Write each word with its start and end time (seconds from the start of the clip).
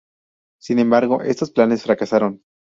Sin 0.59 0.79
embargo, 0.79 1.21
estos 1.21 1.51
planes 1.51 1.83
fracasaron. 1.83 2.41